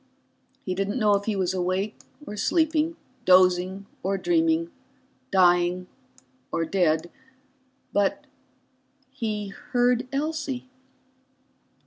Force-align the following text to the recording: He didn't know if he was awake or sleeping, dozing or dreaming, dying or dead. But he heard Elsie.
He 0.65 0.73
didn't 0.73 0.97
know 0.97 1.13
if 1.13 1.25
he 1.25 1.35
was 1.35 1.53
awake 1.53 1.95
or 2.25 2.35
sleeping, 2.35 2.95
dozing 3.23 3.85
or 4.01 4.17
dreaming, 4.17 4.71
dying 5.29 5.85
or 6.51 6.65
dead. 6.65 7.11
But 7.93 8.25
he 9.11 9.49
heard 9.49 10.07
Elsie. 10.11 10.71